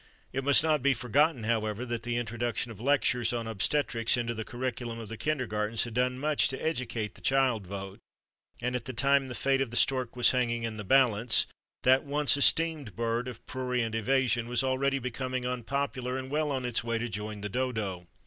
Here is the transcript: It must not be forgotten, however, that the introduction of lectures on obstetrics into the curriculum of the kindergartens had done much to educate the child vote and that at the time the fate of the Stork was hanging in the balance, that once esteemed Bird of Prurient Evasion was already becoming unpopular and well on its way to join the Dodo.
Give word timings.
It 0.33 0.43
must 0.43 0.63
not 0.63 0.81
be 0.81 0.95
forgotten, 0.95 1.43
however, 1.43 1.85
that 1.85 2.01
the 2.01 2.17
introduction 2.17 2.71
of 2.71 2.81
lectures 2.81 3.31
on 3.33 3.45
obstetrics 3.45 4.17
into 4.17 4.33
the 4.33 4.43
curriculum 4.43 4.97
of 4.97 5.09
the 5.09 5.15
kindergartens 5.15 5.83
had 5.83 5.93
done 5.93 6.17
much 6.17 6.47
to 6.47 6.57
educate 6.59 7.13
the 7.13 7.21
child 7.21 7.67
vote 7.67 7.99
and 8.59 8.73
that 8.73 8.77
at 8.77 8.85
the 8.85 8.93
time 8.93 9.27
the 9.27 9.35
fate 9.35 9.61
of 9.61 9.69
the 9.69 9.77
Stork 9.77 10.15
was 10.15 10.31
hanging 10.31 10.63
in 10.63 10.77
the 10.77 10.83
balance, 10.83 11.45
that 11.83 12.01
once 12.03 12.35
esteemed 12.35 12.95
Bird 12.95 13.27
of 13.27 13.45
Prurient 13.45 13.93
Evasion 13.93 14.47
was 14.49 14.63
already 14.63 14.97
becoming 14.97 15.45
unpopular 15.45 16.17
and 16.17 16.31
well 16.31 16.49
on 16.49 16.65
its 16.65 16.83
way 16.83 16.97
to 16.97 17.07
join 17.07 17.41
the 17.41 17.47
Dodo. 17.49 18.07